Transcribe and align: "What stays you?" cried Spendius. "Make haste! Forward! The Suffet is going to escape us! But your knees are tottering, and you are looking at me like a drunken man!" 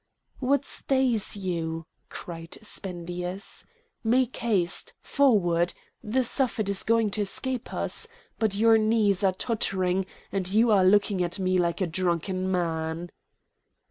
"What 0.39 0.65
stays 0.65 1.37
you?" 1.37 1.85
cried 2.09 2.57
Spendius. 2.63 3.65
"Make 4.03 4.35
haste! 4.37 4.95
Forward! 4.99 5.73
The 6.03 6.23
Suffet 6.23 6.69
is 6.69 6.81
going 6.81 7.11
to 7.11 7.21
escape 7.21 7.71
us! 7.71 8.07
But 8.39 8.55
your 8.55 8.79
knees 8.79 9.23
are 9.23 9.31
tottering, 9.33 10.07
and 10.31 10.51
you 10.51 10.71
are 10.71 10.83
looking 10.83 11.23
at 11.23 11.37
me 11.37 11.59
like 11.59 11.81
a 11.81 11.85
drunken 11.85 12.51
man!" 12.51 13.11